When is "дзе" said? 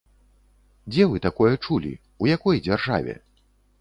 0.93-1.03